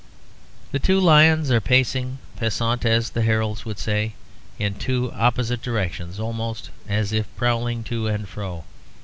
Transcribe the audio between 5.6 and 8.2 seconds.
directions almost as if prowling to